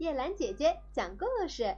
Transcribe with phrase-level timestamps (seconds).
[0.00, 1.76] 叶兰姐姐讲故事。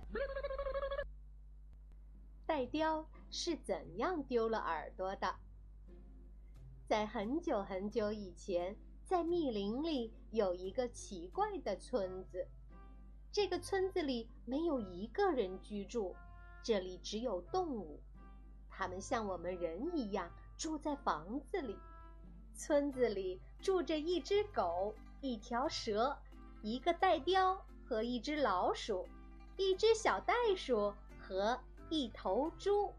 [2.47, 5.35] 戴雕是怎样丢了耳朵的？
[6.87, 12.47] 在很久很久以前，在密林里有一个奇怪的村子。
[13.33, 16.15] 这个村子里没有一个人居住，
[16.63, 18.01] 这里只有动物，
[18.71, 21.77] 它们像我们人一样住在房子里。
[22.55, 26.17] 村子里住着一只狗、一条蛇、
[26.63, 27.67] 一个戴雕。
[27.93, 29.07] 和一只老鼠，
[29.59, 31.61] 一只小袋鼠和
[31.91, 32.91] 一头猪，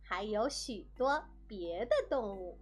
[0.00, 2.56] 还有许多别的动物。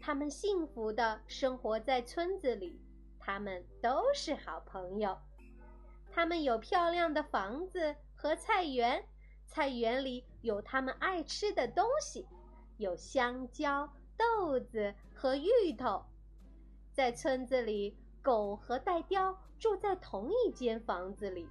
[0.00, 2.80] 他们幸福的生活在村子里，
[3.18, 5.18] 他们都是好朋友。
[6.12, 9.04] 他们有漂亮的房子和菜园，
[9.48, 12.24] 菜园里有他们爱吃的东西，
[12.76, 16.04] 有香蕉、豆子和芋头。
[16.92, 17.98] 在村子里。
[18.22, 21.48] 狗和戴雕住在同一间房子里，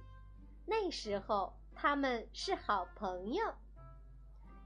[0.64, 3.44] 那时候他们是好朋友。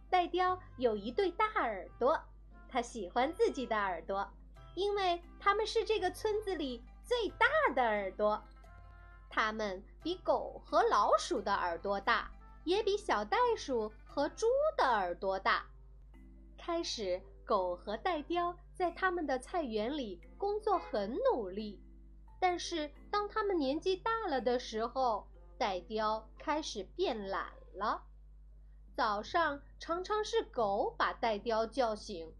[0.08, 2.18] 戴雕有一对大耳朵，
[2.68, 4.28] 他喜欢自己的耳朵，
[4.76, 8.40] 因为他们是这个村子里最大的耳朵。
[9.28, 12.30] 它们比狗和老鼠的耳朵大，
[12.62, 15.66] 也比小袋鼠和猪的耳朵大。
[16.56, 21.82] 开始，狗和戴雕在他们的菜园里工作很努力。
[22.38, 25.26] 但是，当他们年纪大了的时候，
[25.58, 28.02] 戴雕开始变懒了。
[28.94, 32.32] 早上常常是狗把戴雕叫醒：“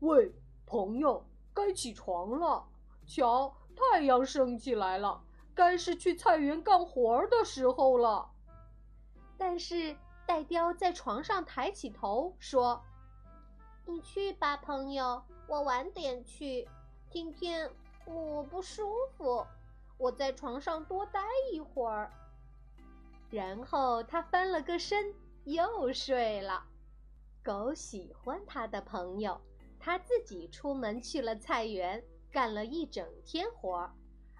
[0.00, 0.32] 喂，
[0.66, 2.66] 朋友，该起床了。
[3.06, 5.22] 瞧，太阳升起来了，
[5.54, 8.30] 该是去菜园干活的时候了。”
[9.38, 12.82] 但是戴雕在床上抬起头说
[13.86, 16.66] ：“你去吧，朋友，我晚点去。
[17.10, 17.70] 今天。”
[18.06, 19.44] 我不舒服，
[19.98, 21.20] 我在床上多待
[21.52, 22.10] 一会儿。
[23.30, 25.12] 然后他翻了个身，
[25.44, 26.64] 又睡了。
[27.42, 29.40] 狗喜欢它的朋友，
[29.78, 33.90] 它自己出门去了菜园，干了一整天活。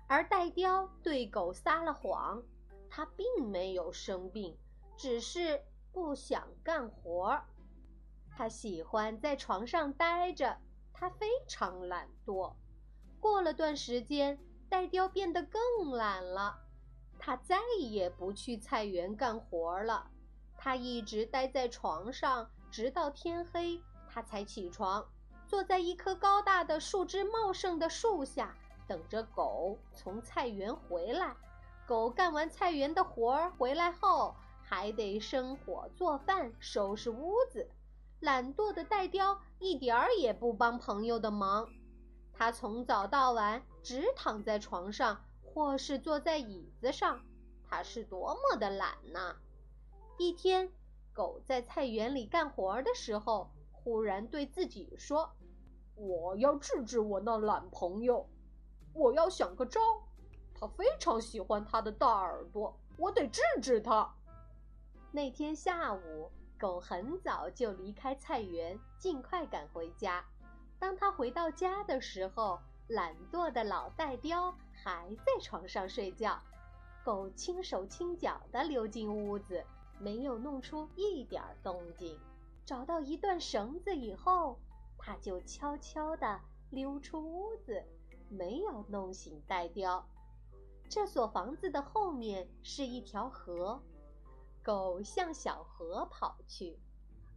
[0.08, 2.42] 而戴雕对狗撒了谎，
[2.88, 4.56] 他并没有生病，
[4.96, 5.60] 只是
[5.92, 7.40] 不想干活。
[8.30, 10.56] 他喜欢在床上待着，
[10.92, 12.54] 他非常懒惰。
[13.20, 14.38] 过了段时间，
[14.68, 16.56] 戴雕变得更懒了。
[17.18, 20.08] 他再也不去菜园干活了。
[20.56, 25.04] 他一直待在床上，直到天黑，他才起床，
[25.46, 28.54] 坐在一棵高大的、树枝茂盛的树下，
[28.86, 31.34] 等着狗从菜园回来。
[31.86, 37.68] 狗干完菜园的活儿回来后，还得生火做饭、收拾屋子。
[38.20, 41.68] 懒惰的戴雕一点儿也不帮朋友的忙。
[42.38, 47.20] 他从早到晚只躺在床上，或是坐在椅子上。
[47.68, 49.36] 他是多么的懒呐！
[50.18, 50.70] 一天，
[51.12, 55.30] 狗在菜园里干活的时候，忽然对自己说
[55.96, 58.28] ：“我要治治我那懒朋友，
[58.92, 59.80] 我要想个招。
[60.54, 64.14] 他非常喜欢他的大耳朵，我得治治他。”
[65.10, 70.24] 那天下午，狗很早就离开菜园，尽快赶回家。
[70.78, 76.40] 当他回到家的时候，懒惰的老戴雕还在床上睡觉。
[77.04, 79.64] 狗轻手轻脚地溜进屋子，
[79.98, 82.18] 没有弄出一点动静。
[82.64, 84.58] 找到一段绳子以后，
[84.98, 87.84] 它就悄悄地溜出屋子，
[88.28, 90.04] 没有弄醒戴雕。
[90.88, 93.80] 这所房子的后面是一条河，
[94.62, 96.78] 狗向小河跑去。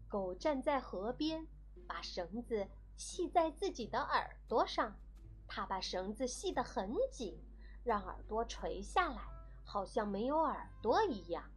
[0.07, 1.47] 狗站在河边，
[1.87, 2.67] 把绳子。
[2.99, 4.93] 系在自己的耳朵上，
[5.47, 7.41] 他把绳子系得很紧，
[7.81, 9.21] 让耳朵垂下来，
[9.63, 11.49] 好像没有耳朵一样。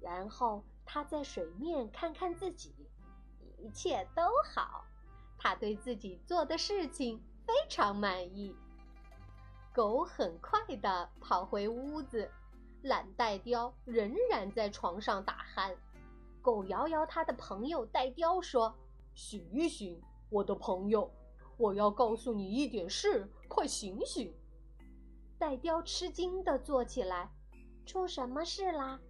[0.00, 2.74] 然后他在水面看看自己，
[3.56, 4.84] 一切都好。
[5.38, 8.56] 他对自己做的事情非常满意。
[9.72, 12.28] 狗很快地跑回屋子，
[12.82, 15.76] 懒戴雕仍然在床上打鼾。
[16.42, 18.76] 狗摇摇他的朋友戴雕说
[19.14, 21.10] ：“醒一醒。”我的朋友，
[21.56, 24.34] 我要告诉你一点事，快醒醒！
[25.38, 27.30] 戴雕吃惊地坐起来，
[27.86, 29.00] 出什么事啦？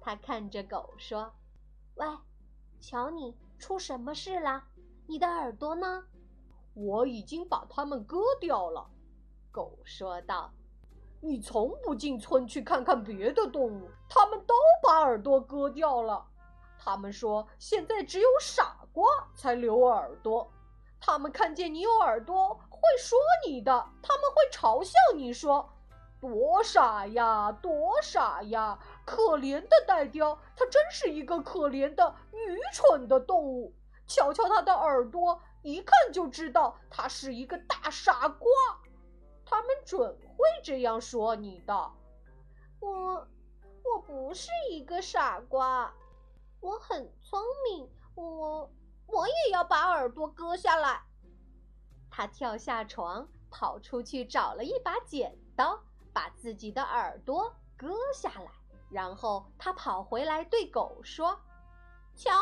[0.00, 1.32] 他看着狗说
[1.96, 2.06] ：“喂，
[2.80, 4.66] 瞧你出什么事啦？
[5.06, 6.04] 你的耳朵呢？”
[6.74, 8.86] 我已经把它们割掉了。”
[9.50, 10.52] 狗说道。
[11.22, 16.26] “你从不进村去看看别的动物，他们都把耳朵割掉了。
[16.78, 20.50] 他们说，现在只有傻。”瓜才留耳朵，
[21.00, 23.72] 他们看见你有耳朵会说你的，
[24.02, 25.68] 他们会嘲笑你说
[26.20, 28.78] ：“多傻呀，多傻呀！
[29.06, 33.72] 可怜的呆雕，它真是一个可怜的、愚蠢的动物。
[34.06, 38.48] 瞧瞧它的耳朵，一看就知道它是一个大傻瓜。
[39.44, 41.90] 他们准会这样说你的。
[42.80, 43.26] 我，
[43.84, 45.92] 我不是一个傻瓜，
[46.60, 47.88] 我很聪明。
[48.16, 48.70] 我，
[49.20, 51.02] 我也要把耳朵割下来。
[52.10, 55.78] 他跳下床，跑出去找了一把剪刀，
[56.10, 58.50] 把自己的耳朵割下来。
[58.88, 61.38] 然后他跑回来对狗说
[62.16, 62.32] ：“瞧，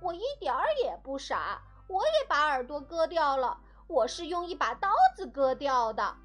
[0.00, 3.56] 我一点儿也不傻，我也把耳朵割掉了。
[3.86, 6.16] 我是用一把刀子割掉的。”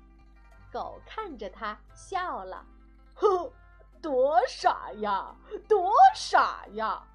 [0.73, 2.65] 狗看着他笑了，
[3.13, 3.53] 呵，
[4.01, 5.35] 多傻呀，
[5.69, 7.05] 多傻呀！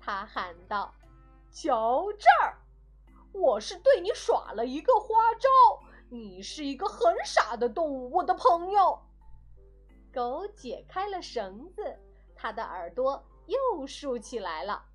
[0.00, 0.92] 他喊道
[1.52, 2.56] ：“瞧这儿，
[3.32, 5.48] 我是对你耍了一个花招。
[6.08, 8.98] 你是一个很傻的动物，我的朋友。”
[10.12, 11.98] 狗解开了绳子，
[12.34, 14.86] 它的耳朵又竖起来了。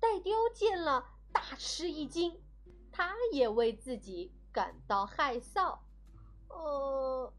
[0.00, 2.42] 戴丢见了，大吃一惊，
[2.90, 5.78] 他也为自己感到害臊。
[6.48, 7.32] 呃。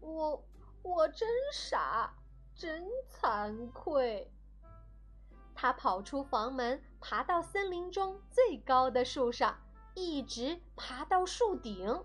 [0.00, 0.44] 我
[0.82, 2.14] 我真傻，
[2.54, 4.30] 真惭愧。
[5.64, 9.56] 他跑出房门，爬到森林中最高的树上，
[9.94, 12.04] 一直爬到树顶。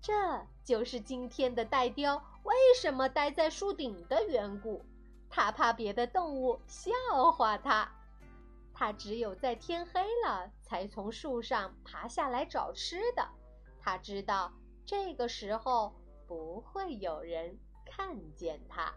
[0.00, 0.12] 这
[0.62, 4.84] 就是今天的戴雕为什么待在树顶的缘故。
[5.28, 6.92] 他怕别的动物笑
[7.32, 7.90] 话他，
[8.72, 13.28] 他只有在天黑了才从树上爬下来找吃的。
[13.80, 14.52] 他知道
[14.84, 15.92] 这个时候。
[16.28, 18.92] 不会有人看见它。